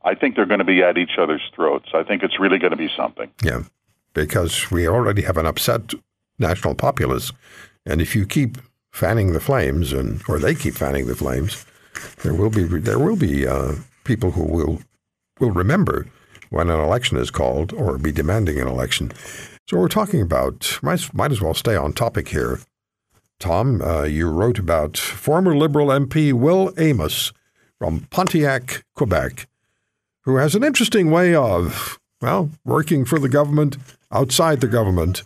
I 0.04 0.14
think 0.14 0.37
they're 0.37 0.45
going 0.45 0.59
to 0.59 0.66
be 0.66 0.83
at 0.83 0.99
each 0.99 1.16
other's 1.19 1.40
throats. 1.54 1.88
I 1.95 2.02
think 2.02 2.23
it's 2.23 2.38
really 2.38 2.59
going 2.59 2.73
to 2.73 2.76
be 2.76 2.90
something. 2.95 3.31
Yeah, 3.43 3.62
because 4.12 4.71
we 4.71 4.87
already 4.87 5.23
have 5.23 5.38
an 5.38 5.47
upset 5.47 5.95
national 6.38 6.75
populace, 6.75 7.33
and 7.87 8.02
if 8.02 8.14
you 8.14 8.26
keep 8.26 8.59
fanning 8.95 9.33
the 9.33 9.41
flames, 9.41 9.93
and 9.93 10.23
or 10.29 10.39
they 10.39 10.55
keep 10.55 10.75
fanning 10.75 11.07
the 11.07 11.17
flames, 11.17 11.67
there 12.23 12.33
will 12.33 12.49
be 12.49 12.63
there 12.63 12.99
will 12.99 13.17
be 13.17 13.47
uh, 13.47 13.75
people 14.05 14.31
who 14.31 14.45
will 14.45 14.81
will 15.41 15.51
remember 15.51 16.07
when 16.51 16.71
an 16.71 16.79
election 16.79 17.19
is 17.19 17.31
called 17.31 17.73
or 17.73 17.99
be 17.99 18.13
demanding 18.13 18.61
an 18.61 18.69
election. 18.69 19.13
So 19.69 19.79
we're 19.79 19.89
talking 19.89 20.23
about 20.23 20.79
might 20.83 21.13
might 21.13 21.33
as 21.33 21.41
well 21.41 21.55
stay 21.55 21.75
on 21.75 21.93
topic 21.93 22.29
here. 22.29 22.61
Tom, 23.41 23.83
uh, 23.83 24.05
you 24.05 24.31
wrote 24.31 24.61
about 24.61 24.97
former 24.97 25.57
Liberal 25.57 25.89
MP 25.89 26.33
Will 26.33 26.73
Amos 26.79 27.33
from 27.81 28.07
Pontiac, 28.11 28.85
Quebec, 28.95 29.49
who 30.23 30.37
has 30.37 30.55
an 30.55 30.63
interesting 30.63 31.11
way 31.11 31.35
of 31.35 31.99
well 32.23 32.51
working 32.65 33.05
for 33.05 33.19
the 33.19 33.29
government 33.29 33.77
outside 34.13 34.61
the 34.61 34.69
government. 34.69 35.25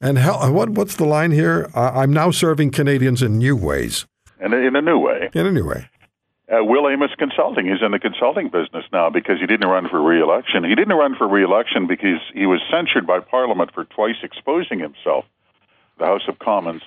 And 0.00 0.18
how, 0.18 0.50
what 0.52 0.70
what's 0.70 0.96
the 0.96 1.04
line 1.04 1.30
here? 1.30 1.70
I'm 1.74 2.12
now 2.12 2.30
serving 2.30 2.70
Canadians 2.70 3.22
in 3.22 3.38
new 3.38 3.56
ways. 3.56 4.06
And 4.40 4.54
in 4.54 4.76
a 4.76 4.82
new 4.82 4.98
way. 4.98 5.30
In 5.34 5.46
a 5.46 5.50
new 5.50 5.66
way. 5.66 5.88
Uh, 6.50 6.64
Will 6.64 6.88
Amos 6.88 7.10
Consulting. 7.18 7.66
He's 7.66 7.82
in 7.82 7.90
the 7.90 7.98
consulting 7.98 8.48
business 8.48 8.84
now 8.92 9.10
because 9.10 9.38
he 9.38 9.46
didn't 9.46 9.68
run 9.68 9.88
for 9.88 10.00
re-election. 10.00 10.64
He 10.64 10.74
didn't 10.74 10.96
run 10.96 11.14
for 11.14 11.28
re-election 11.28 11.86
because 11.86 12.20
he 12.32 12.46
was 12.46 12.60
censured 12.70 13.06
by 13.06 13.20
Parliament 13.20 13.74
for 13.74 13.84
twice 13.84 14.16
exposing 14.22 14.78
himself, 14.78 15.26
the 15.98 16.06
House 16.06 16.22
of 16.26 16.38
Commons, 16.38 16.80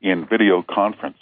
in 0.00 0.26
video 0.26 0.62
conference. 0.62 1.18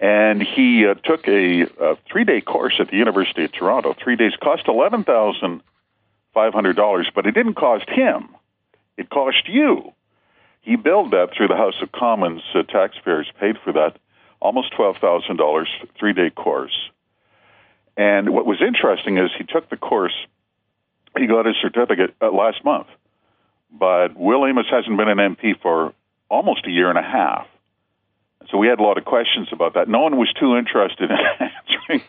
And 0.00 0.42
he 0.42 0.84
uh, 0.84 0.94
took 0.94 1.28
a, 1.28 1.62
a 1.62 1.96
three-day 2.10 2.40
course 2.40 2.74
at 2.80 2.90
the 2.90 2.96
University 2.96 3.44
of 3.44 3.52
Toronto. 3.52 3.94
Three 4.02 4.16
days 4.16 4.32
cost 4.42 4.66
eleven 4.66 5.04
thousand 5.04 5.62
five 6.32 6.52
hundred 6.52 6.74
dollars, 6.74 7.08
but 7.14 7.26
it 7.26 7.32
didn't 7.32 7.54
cost 7.54 7.88
him. 7.88 8.30
It 8.96 9.10
cost 9.10 9.48
you. 9.48 9.92
He 10.64 10.76
billed 10.76 11.10
that 11.10 11.28
through 11.36 11.48
the 11.48 11.56
House 11.56 11.74
of 11.82 11.92
Commons. 11.92 12.42
Uh, 12.54 12.62
taxpayers 12.62 13.30
paid 13.38 13.56
for 13.62 13.72
that 13.74 13.98
almost 14.40 14.72
$12,000 14.72 15.66
three 15.98 16.14
day 16.14 16.30
course. 16.30 16.74
And 17.96 18.30
what 18.30 18.46
was 18.46 18.60
interesting 18.66 19.18
is 19.18 19.30
he 19.36 19.44
took 19.44 19.68
the 19.68 19.76
course, 19.76 20.14
he 21.16 21.26
got 21.26 21.46
his 21.46 21.56
certificate 21.60 22.14
uh, 22.20 22.30
last 22.32 22.64
month. 22.64 22.88
But 23.70 24.16
Will 24.16 24.46
Amos 24.46 24.66
hasn't 24.70 24.96
been 24.96 25.08
an 25.08 25.18
MP 25.18 25.60
for 25.60 25.92
almost 26.30 26.66
a 26.66 26.70
year 26.70 26.88
and 26.88 26.98
a 26.98 27.02
half. 27.02 27.46
So 28.50 28.58
we 28.58 28.66
had 28.66 28.78
a 28.78 28.82
lot 28.82 28.98
of 28.98 29.04
questions 29.04 29.48
about 29.52 29.74
that. 29.74 29.88
No 29.88 30.00
one 30.00 30.16
was 30.16 30.32
too 30.32 30.56
interested 30.56 31.10
in 31.10 31.16
answering. 31.40 32.02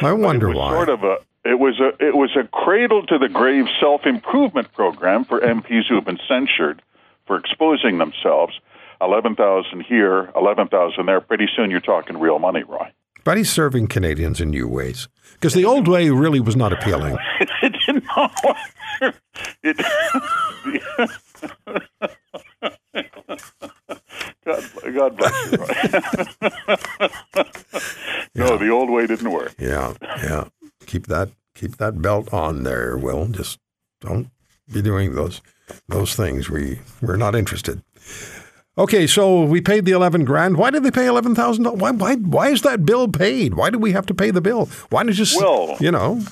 I 0.00 0.12
wonder 0.12 0.50
why. 0.50 0.70
Sort 0.70 0.88
of 0.88 1.04
a 1.04 1.18
it 1.44 1.58
was 1.58 1.80
a 1.80 1.88
it 2.04 2.14
was 2.14 2.30
a 2.36 2.46
cradle 2.48 3.04
to 3.06 3.18
the 3.18 3.28
grave 3.28 3.66
self 3.80 4.02
improvement 4.06 4.72
program 4.72 5.24
for 5.24 5.40
MPs 5.40 5.88
who 5.88 5.96
have 5.96 6.04
been 6.04 6.20
censured 6.28 6.82
for 7.26 7.38
exposing 7.38 7.98
themselves. 7.98 8.58
11,000 9.00 9.80
here, 9.82 10.30
11,000 10.36 11.06
there. 11.06 11.20
Pretty 11.20 11.48
soon 11.56 11.70
you're 11.70 11.80
talking 11.80 12.18
real 12.18 12.38
money, 12.38 12.62
Roy. 12.62 12.92
But 13.24 13.36
he's 13.36 13.50
serving 13.50 13.88
Canadians 13.88 14.40
in 14.40 14.50
new 14.50 14.68
ways. 14.68 15.08
Because 15.34 15.54
the 15.54 15.64
old 15.64 15.88
way 15.88 16.10
really 16.10 16.40
was 16.40 16.56
not 16.56 16.72
appealing. 16.72 17.16
it 17.40 17.72
didn't 17.86 18.04
know. 18.16 18.30
It, 19.62 19.76
God, 24.44 24.64
God 24.94 25.16
bless 25.16 25.52
you, 25.52 25.58
Roy. 25.58 25.66
no, 28.34 28.52
yeah. 28.52 28.56
the 28.56 28.68
old 28.70 28.90
way 28.90 29.06
didn't 29.06 29.30
work. 29.30 29.54
Yeah, 29.58 29.94
yeah. 30.00 30.44
Keep 30.86 31.06
that 31.06 31.30
keep 31.54 31.76
that 31.78 32.02
belt 32.02 32.32
on 32.32 32.64
there, 32.64 32.96
Will. 32.96 33.26
Just 33.28 33.58
don't 34.00 34.30
be 34.72 34.82
doing 34.82 35.14
those 35.14 35.40
those 35.88 36.14
things. 36.14 36.50
We 36.50 36.80
we're 37.00 37.16
not 37.16 37.34
interested. 37.34 37.82
Okay, 38.78 39.06
so 39.06 39.42
we 39.42 39.60
paid 39.60 39.84
the 39.84 39.92
eleven 39.92 40.24
grand. 40.24 40.56
Why 40.56 40.70
did 40.70 40.82
they 40.82 40.90
pay 40.90 41.06
eleven 41.06 41.34
thousand 41.34 41.64
dollars? 41.64 41.80
Why, 41.80 41.90
why, 41.90 42.14
why 42.16 42.48
is 42.48 42.62
that 42.62 42.86
bill 42.86 43.06
paid? 43.06 43.54
Why 43.54 43.68
do 43.68 43.78
we 43.78 43.92
have 43.92 44.06
to 44.06 44.14
pay 44.14 44.30
the 44.30 44.40
bill? 44.40 44.66
Why 44.88 45.02
did 45.02 45.18
you 45.18 45.24
just, 45.24 45.38
well, 45.38 45.76
you 45.78 45.90
know? 45.90 46.22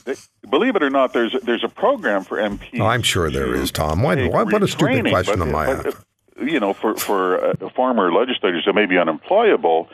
Believe 0.49 0.75
it 0.75 0.83
or 0.83 0.89
not, 0.89 1.13
there's 1.13 1.37
there's 1.43 1.65
a 1.65 1.69
program 1.69 2.25
for 2.25 2.39
MPs. 2.39 2.81
Oh, 2.81 2.87
I'm 2.87 3.03
sure 3.03 3.31
there 3.31 3.55
is, 3.55 3.71
Tom. 3.71 4.03
Why, 4.03 4.27
why 4.29 4.45
what 4.45 4.63
a 4.63 4.69
stupid 4.69 5.07
question 5.09 5.43
on 5.43 5.53
my 5.53 5.75
but, 5.75 5.97
You 6.41 6.59
know, 6.61 6.73
for 6.73 6.95
for 6.97 7.45
uh, 7.45 7.69
former 7.77 8.11
legislators 8.11 8.65
that 8.65 8.75
may 8.75 8.87
be 8.87 8.97
unemployable, 8.97 9.91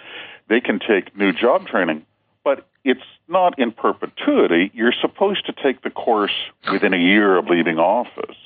they 0.49 0.61
can 0.61 0.79
take 0.79 1.17
new 1.17 1.33
job 1.33 1.67
training, 1.67 2.07
but 2.45 2.69
it's 2.85 3.03
not 3.27 3.59
in 3.59 3.73
perpetuity. 3.73 4.71
You're 4.73 4.95
supposed 5.01 5.47
to 5.47 5.53
take 5.53 5.83
the 5.83 5.91
course 5.91 6.33
within 6.71 6.95
a 6.95 6.99
year 6.99 7.37
of 7.37 7.49
leaving 7.49 7.81
office, 7.81 8.37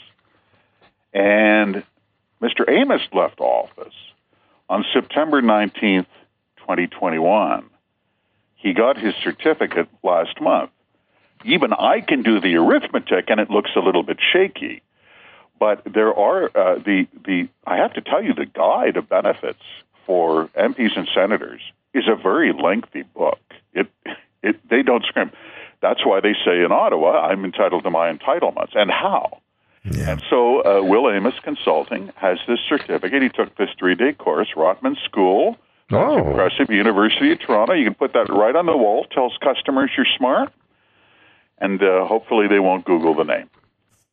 and 1.13 1.83
Mr. 2.41 2.69
Amos 2.69 3.03
left 3.13 3.41
office 3.41 3.95
on 4.69 4.85
September 4.93 5.43
19th, 5.43 6.07
2021. 6.59 7.69
He 8.57 8.73
got 8.73 8.99
his 8.99 9.15
certificate 9.23 9.89
last 10.03 10.41
month. 10.41 10.71
Even 11.45 11.73
I 11.73 12.01
can 12.01 12.23
do 12.23 12.41
the 12.41 12.57
arithmetic, 12.57 13.31
and 13.31 13.41
it 13.41 13.51
looks 13.51 13.71
a 13.75 13.81
little 13.81 14.03
bit 14.03 14.19
shaky. 14.33 14.83
But 15.59 15.83
there 15.85 16.15
are 16.15 16.47
uh, 16.47 16.79
the 16.79 17.07
the 17.25 17.49
I 17.67 17.77
have 17.77 17.95
to 17.95 18.01
tell 18.01 18.23
you 18.23 18.35
the 18.35 18.47
guide 18.47 18.97
of 18.97 19.09
benefits 19.09 19.63
for 20.07 20.49
MPs 20.49 20.97
and 20.97 21.09
senators 21.15 21.61
is 21.95 22.05
a 22.09 22.17
very 22.21 22.53
lengthy 22.53 23.03
book. 23.03 23.41
It 23.73 23.87
it 24.43 24.57
they 24.69 24.83
don't 24.83 25.05
scrimp. 25.05 25.35
That's 25.81 26.05
why 26.05 26.21
they 26.21 26.35
say 26.45 26.63
in 26.63 26.73
Ottawa, 26.73 27.27
I'm 27.27 27.45
entitled 27.45 27.85
to 27.85 27.91
my 27.91 28.13
entitlements. 28.13 28.75
And 28.75 28.91
how? 28.91 29.41
Yeah. 29.85 30.11
And 30.11 30.23
so 30.29 30.63
uh, 30.65 30.83
Will 30.83 31.11
Amos 31.11 31.35
Consulting 31.43 32.13
has 32.17 32.39
this 32.47 32.59
certificate. 32.69 33.23
He 33.23 33.29
took 33.29 33.57
this 33.57 33.71
three-day 33.79 34.13
course, 34.15 34.49
Rotman 34.57 34.97
School. 35.05 35.57
Oh. 35.93 36.29
impressive. 36.29 36.71
University 36.71 37.33
of 37.33 37.41
Toronto. 37.41 37.73
You 37.73 37.85
can 37.85 37.95
put 37.95 38.13
that 38.13 38.29
right 38.29 38.55
on 38.55 38.67
the 38.67 38.77
wall. 38.77 39.07
Tells 39.11 39.37
customers 39.43 39.91
you're 39.97 40.07
smart. 40.17 40.53
And 41.59 41.83
uh, 41.83 42.07
hopefully 42.07 42.47
they 42.47 42.61
won't 42.61 42.85
Google 42.85 43.15
the 43.15 43.25
name. 43.25 43.51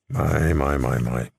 My, 0.10 0.54
my, 0.54 0.78
my, 0.78 0.98
my. 1.00 1.30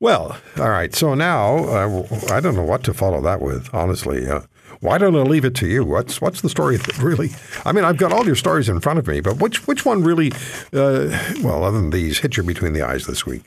Well, 0.00 0.36
all 0.58 0.68
right. 0.68 0.94
So 0.94 1.14
now 1.14 1.56
uh, 1.56 2.06
I 2.30 2.40
don't 2.40 2.54
know 2.54 2.64
what 2.64 2.82
to 2.84 2.94
follow 2.94 3.20
that 3.22 3.40
with, 3.40 3.72
honestly. 3.72 4.28
Uh, 4.28 4.40
why 4.80 4.98
don't 4.98 5.16
I 5.16 5.22
leave 5.22 5.44
it 5.44 5.54
to 5.56 5.66
you? 5.66 5.84
What's 5.84 6.20
what's 6.20 6.40
the 6.40 6.48
story 6.48 6.76
that 6.76 6.98
really? 7.02 7.30
I 7.64 7.72
mean, 7.72 7.84
I've 7.84 7.96
got 7.96 8.12
all 8.12 8.26
your 8.26 8.36
stories 8.36 8.68
in 8.68 8.80
front 8.80 8.98
of 8.98 9.06
me, 9.06 9.20
but 9.20 9.40
which 9.40 9.66
which 9.66 9.84
one 9.84 10.02
really? 10.02 10.32
Uh, 10.72 11.16
well, 11.42 11.64
other 11.64 11.80
than 11.80 11.90
these, 11.90 12.18
hit 12.18 12.36
you 12.36 12.42
between 12.42 12.72
the 12.72 12.82
eyes 12.82 13.06
this 13.06 13.26
week. 13.26 13.42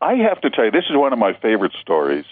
I 0.00 0.14
have 0.14 0.40
to 0.40 0.50
tell 0.50 0.64
you, 0.64 0.70
this 0.70 0.86
is 0.88 0.96
one 0.96 1.12
of 1.12 1.18
my 1.18 1.34
favorite 1.34 1.72
stories, 1.80 2.24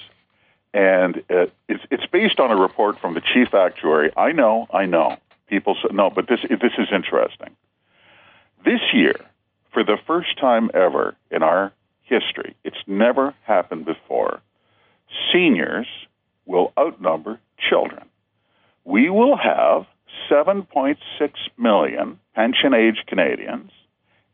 and 0.73 1.23
it's 1.29 1.85
it's 1.91 2.07
based 2.07 2.41
on 2.41 2.51
a 2.51 2.57
report 2.57 2.99
from 3.01 3.15
the 3.15 3.21
chief 3.21 3.55
actuary. 3.55 4.13
I 4.17 4.33
know, 4.33 4.67
I 4.73 4.87
know. 4.87 5.19
People 5.49 5.75
say 5.75 5.89
no, 5.93 6.11
but 6.11 6.29
this 6.29 6.41
this 6.43 6.73
is 6.79 6.89
interesting. 6.93 7.55
This 8.65 8.81
year, 8.95 9.17
for 9.73 9.85
the 9.85 9.99
first 10.07 10.39
time 10.39 10.71
ever 10.73 11.17
in 11.31 11.43
our 11.43 11.73
history, 12.03 12.57
it's 12.65 12.83
never 12.87 13.35
happened 13.43 13.85
before. 13.85 14.41
Seniors 15.33 15.87
will 16.47 16.73
outnumber 16.79 17.41
children. 17.71 18.05
We 18.85 19.11
will 19.11 19.37
have 19.37 19.87
7.6 20.31 20.97
million 21.59 22.19
pension 22.35 22.75
age 22.75 23.05
Canadians 23.07 23.71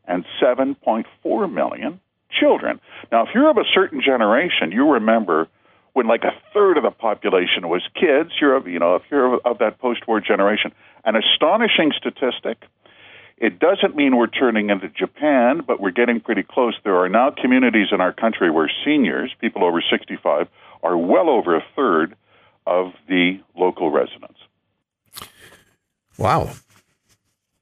and 0.05 0.25
7.4 0.41 1.53
million 1.53 1.99
children. 2.39 2.79
Now, 3.11 3.23
if 3.23 3.29
you're 3.33 3.49
of 3.49 3.57
a 3.57 3.65
certain 3.73 4.01
generation, 4.01 4.71
you 4.71 4.93
remember 4.93 5.47
when 5.93 6.07
like 6.07 6.23
a 6.23 6.33
third 6.53 6.77
of 6.77 6.83
the 6.83 6.91
population 6.91 7.67
was 7.67 7.83
kids. 7.93 8.31
You're 8.39 8.55
of, 8.55 8.67
you 8.67 8.79
know 8.79 8.95
if 8.95 9.03
you're 9.11 9.35
of, 9.45 9.57
that 9.59 9.79
post-war 9.79 10.21
generation, 10.21 10.71
an 11.03 11.15
astonishing 11.15 11.91
statistic. 11.97 12.63
It 13.37 13.57
doesn't 13.57 13.95
mean 13.95 14.17
we're 14.17 14.27
turning 14.27 14.69
into 14.69 14.87
Japan, 14.87 15.63
but 15.65 15.81
we're 15.81 15.91
getting 15.91 16.19
pretty 16.19 16.43
close. 16.43 16.75
There 16.83 16.97
are 16.97 17.09
now 17.09 17.31
communities 17.31 17.87
in 17.91 17.99
our 17.99 18.13
country 18.13 18.51
where 18.51 18.69
seniors, 18.85 19.33
people 19.41 19.63
over 19.63 19.81
65, 19.81 20.47
are 20.83 20.97
well 20.97 21.29
over 21.29 21.55
a 21.55 21.63
third 21.75 22.15
of 22.65 22.93
the 23.07 23.39
local 23.55 23.91
residents. 23.91 24.39
Wow. 26.17 26.51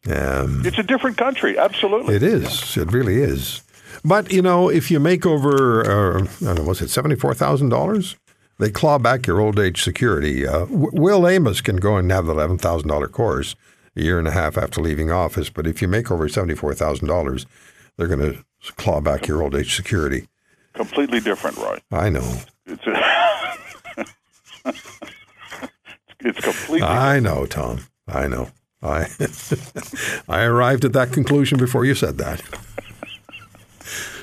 Um, 0.08 0.64
it's 0.66 0.78
a 0.78 0.84
different 0.84 1.18
country, 1.18 1.58
absolutely. 1.58 2.16
It 2.16 2.24
is. 2.24 2.78
It 2.78 2.92
really 2.92 3.18
is. 3.22 3.64
But, 4.04 4.32
you 4.32 4.42
know, 4.42 4.70
if 4.70 4.90
you 4.90 5.00
make 5.00 5.26
over, 5.26 5.82
uh, 5.82 6.24
I 6.24 6.46
don't 6.46 6.56
know, 6.56 6.64
was 6.64 6.82
it 6.82 6.86
$74,000? 6.86 8.16
They 8.60 8.70
claw 8.70 8.98
back 8.98 9.28
your 9.28 9.40
old 9.40 9.60
age 9.60 9.84
security. 9.84 10.46
Uh, 10.46 10.66
Will 10.70 11.28
Amos 11.28 11.62
can 11.62 11.78
go 11.78 11.96
and 11.96 12.12
have 12.12 12.26
the 12.26 12.34
$11,000 12.34 13.12
course 13.12 13.56
a 13.96 14.02
year 14.02 14.20
and 14.20 14.28
a 14.28 14.32
half 14.32 14.58
after 14.58 14.82
leaving 14.82 15.12
office. 15.12 15.50
But 15.50 15.68
if 15.68 15.82
you 15.82 15.88
make 15.88 16.12
over 16.12 16.28
$74,000, 16.28 17.46
they're 17.98 18.08
going 18.08 18.20
to 18.20 18.44
claw 18.74 19.02
back 19.02 19.28
your 19.28 19.42
old 19.42 19.56
age 19.56 19.76
security. 19.76 20.28
Completely 20.74 21.20
different, 21.20 21.58
right? 21.58 21.82
I 21.92 22.10
know. 22.10 22.42
It's, 22.66 22.86
a 22.86 22.96
it's 26.26 26.40
completely. 26.40 26.82
I 26.82 27.20
know, 27.20 27.46
Tom. 27.46 27.80
I 28.08 28.28
know. 28.28 28.50
I 28.82 29.08
I 30.28 30.44
arrived 30.44 30.86
at 30.86 30.94
that 30.94 31.12
conclusion 31.12 31.58
before 31.58 31.86
you 31.86 31.96
said 31.96 32.18
that. 32.18 32.42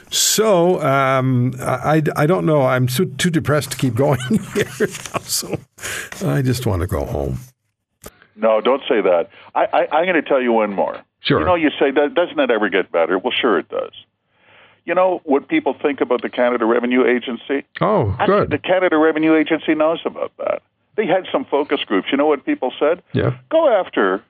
So 0.09 0.81
um, 0.83 1.53
I, 1.61 2.01
I 2.15 2.27
don't 2.27 2.47
know. 2.47 2.63
I'm 2.63 2.87
too, 2.87 3.07
too 3.19 3.29
depressed 3.29 3.73
to 3.73 3.77
keep 3.77 3.95
going 3.95 4.21
here 4.55 4.67
so 5.25 5.59
I 6.25 6.43
just 6.43 6.65
want 6.65 6.83
to 6.83 6.87
go 6.87 7.05
home. 7.05 7.41
No, 8.37 8.61
don't 8.61 8.83
say 8.89 9.01
that. 9.01 9.29
I, 9.55 9.65
I, 9.91 9.99
am 9.99 10.05
going 10.05 10.15
to 10.15 10.23
tell 10.23 10.41
you 10.41 10.53
one 10.53 10.73
more. 10.73 11.03
Sure. 11.21 11.41
You 11.41 11.47
know, 11.47 11.55
you 11.55 11.71
say, 11.79 11.91
that, 11.91 12.15
doesn't 12.15 12.39
it 12.39 12.51
ever 12.51 12.69
get 12.69 12.93
better? 12.93 13.19
Well, 13.19 13.33
sure 13.33 13.59
it 13.59 13.69
does. 13.69 13.93
You 14.85 14.95
know 14.95 15.21
what 15.25 15.49
people 15.49 15.75
think 15.83 16.01
about 16.01 16.23
the 16.23 16.31
Canada 16.31 16.65
Revenue 16.65 17.05
Agency? 17.05 17.67
Oh, 17.81 18.17
good. 18.27 18.51
The 18.51 18.59
Canada 18.59 18.97
Revenue 18.99 19.35
Agency 19.37 19.75
knows 19.75 20.01
about 20.05 20.33
that. 20.39 20.63
They 20.97 21.07
had 21.07 21.27
some 21.31 21.45
focus 21.45 21.81
groups. 21.85 22.09
You 22.11 22.19
know 22.19 22.27
what 22.27 22.45
people 22.45 22.73
said? 22.79 23.03
Yeah. 23.13 23.37
Go 23.51 23.69
after 23.69 24.23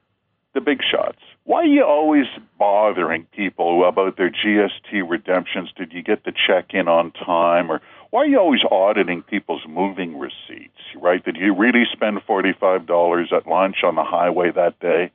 the 0.55 0.61
big 0.61 0.81
shots. 0.83 1.19
Why 1.45 1.61
are 1.61 1.67
you 1.67 1.85
always 1.85 2.27
bothering 2.59 3.27
people 3.37 3.87
about 3.89 4.17
their 4.17 4.31
GST 4.31 5.09
redemptions? 5.09 5.71
Did 5.77 5.93
you 5.93 6.03
get 6.03 6.25
the 6.25 6.33
check 6.33 6.75
in 6.75 6.89
on 6.89 7.13
time? 7.13 7.71
Or 7.71 7.81
why 8.11 8.23
are 8.23 8.27
you 8.27 8.39
always 8.39 8.65
auditing 8.69 9.23
people's 9.23 9.63
moving 9.69 10.19
receipts, 10.19 10.81
right? 10.97 11.25
Did 11.25 11.37
you 11.37 11.55
really 11.55 11.85
spend 11.93 12.19
$45 12.27 13.33
at 13.33 13.47
lunch 13.47 13.77
on 13.85 13.95
the 13.95 14.03
highway 14.03 14.51
that 14.51 14.81
day? 14.81 15.13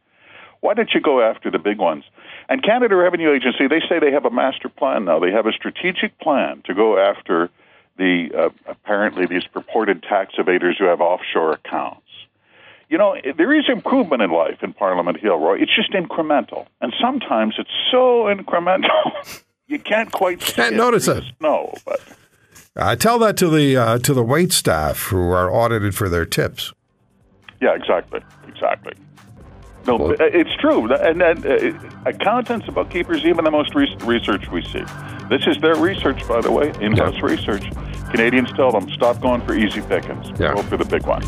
Why 0.62 0.76
don't 0.76 0.92
you 0.94 1.02
go 1.02 1.22
after 1.22 1.50
the 1.50 1.60
big 1.60 1.80
ones? 1.80 2.04
And 2.48 2.64
Canada 2.64 2.96
Revenue 2.96 3.34
Agency, 3.34 3.68
they 3.68 3.82
say 3.90 4.00
they 4.00 4.12
have 4.12 4.26
a 4.26 4.32
master 4.32 4.70
plan 4.70 5.06
now. 5.06 5.20
They 5.20 5.32
have 5.32 5.48
a 5.48 5.52
strategic 5.52 6.18
plan 6.20 6.62
to 6.66 6.74
go 6.74 6.98
after 7.00 7.50
the 8.02 8.36
uh, 8.36 8.50
apparently 8.66 9.28
these 9.28 9.46
purported 9.46 10.02
tax 10.02 10.34
evaders 10.40 10.78
who 10.80 10.86
have 10.86 11.02
offshore 11.02 11.54
accounts. 11.54 12.02
You 12.90 12.98
know, 12.98 13.16
there 13.38 13.58
is 13.58 13.66
improvement 13.70 14.22
in 14.22 14.32
life 14.32 14.64
in 14.64 14.74
Parliament 14.74 15.18
Hill, 15.20 15.38
Roy. 15.38 15.62
It's 15.62 15.74
just 15.74 15.92
incremental, 15.94 16.66
and 16.82 16.94
sometimes 17.00 17.56
it's 17.58 17.70
so 17.92 18.26
incremental 18.26 19.44
you 19.68 19.80
can't 19.80 20.12
quite 20.12 20.40
can't 20.40 20.76
notice 20.76 21.08
it. 21.08 21.24
No, 21.40 21.74
but 21.86 22.02
I 22.76 22.96
tell 22.96 23.20
that 23.20 23.38
to 23.38 23.50
the 23.50 23.78
uh, 23.78 24.00
to 24.00 24.14
the 24.14 24.24
wait 24.24 24.52
staff 24.52 25.04
who 25.04 25.30
are 25.30 25.52
audited 25.52 25.96
for 25.96 26.10
their 26.10 26.26
tips. 26.26 26.74
Yeah, 27.62 27.76
exactly, 27.76 28.22
exactly. 28.48 28.94
No, 29.88 29.96
well, 29.96 30.16
it's 30.20 30.56
true, 30.58 30.94
and, 30.94 31.22
and 31.22 31.46
uh, 31.46 31.74
accountants, 32.06 32.68
bookkeepers, 32.68 33.26
even 33.26 33.44
the 33.46 33.52
most 33.52 33.74
recent 33.74 34.04
research 34.04 34.48
we 34.50 34.62
see. 34.62 34.84
This 35.28 35.48
is 35.48 35.58
their 35.60 35.76
research, 35.76 36.28
by 36.28 36.40
the 36.40 36.52
way, 36.52 36.72
in-house 36.80 37.16
yeah. 37.16 37.26
research. 37.26 37.64
Canadians 38.12 38.52
tell 38.54 38.72
them 38.72 38.90
stop 38.92 39.20
going 39.22 39.42
for 39.42 39.56
easy 39.56 39.82
pickings. 39.82 40.28
Yeah. 40.40 40.54
Go 40.54 40.62
for 40.64 40.78
the 40.78 40.86
big 40.86 41.06
one. 41.08 41.24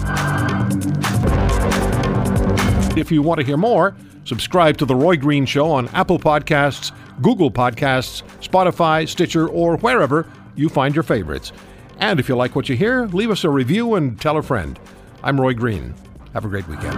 If 2.97 3.11
you 3.11 3.23
want 3.23 3.39
to 3.39 3.45
hear 3.45 3.57
more, 3.57 3.95
subscribe 4.25 4.77
to 4.77 4.85
The 4.85 4.95
Roy 4.95 5.17
Green 5.17 5.47
Show 5.47 5.71
on 5.71 5.87
Apple 5.89 6.19
Podcasts, 6.19 6.91
Google 7.21 7.49
Podcasts, 7.49 8.21
Spotify, 8.39 9.07
Stitcher, 9.07 9.47
or 9.47 9.77
wherever 9.77 10.29
you 10.55 10.69
find 10.69 10.93
your 10.93 11.03
favorites. 11.03 11.51
And 11.97 12.19
if 12.19 12.29
you 12.29 12.35
like 12.35 12.55
what 12.55 12.69
you 12.69 12.75
hear, 12.75 13.07
leave 13.07 13.31
us 13.31 13.43
a 13.43 13.49
review 13.49 13.95
and 13.95 14.19
tell 14.21 14.37
a 14.37 14.43
friend. 14.43 14.79
I'm 15.23 15.41
Roy 15.41 15.53
Green. 15.53 15.95
Have 16.33 16.45
a 16.45 16.49
great 16.49 16.67
weekend. 16.67 16.93